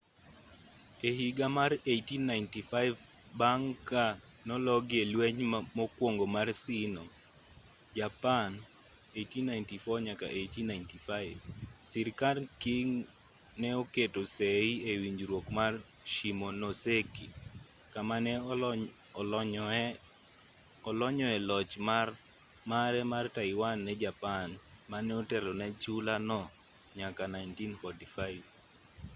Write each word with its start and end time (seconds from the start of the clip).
e 1.07 1.09
higa 1.19 1.47
mar 1.57 1.71
1895 1.73 2.95
bang' 3.39 3.69
ka 3.89 4.05
nologi 4.47 4.95
e 5.03 5.05
lweny 5.13 5.41
mokuongo 5.77 6.25
mar 6.35 6.47
sino- 6.65 7.01
japan 7.99 8.49
1894-1895 9.17 11.37
sirkand 11.89 12.41
qing 12.61 12.89
ne 13.61 13.69
oketo 13.81 14.21
sei 14.37 14.67
e 14.91 14.93
winjruok 15.01 15.45
mar 15.59 15.73
shimonoseki 16.13 17.27
kama 17.93 18.15
ne 18.25 18.33
olonyoe 20.89 21.37
loch 21.49 21.73
mare 22.71 23.01
mar 23.13 23.25
taiwan 23.37 23.77
ne 23.85 23.93
japan 24.03 24.47
mane 24.91 25.11
otelo 25.21 25.51
ne 25.59 25.67
chula 25.83 26.15
no 26.29 26.39
nyaka 26.97 27.23
1945 27.25 28.45